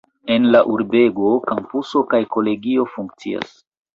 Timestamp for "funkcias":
2.97-3.55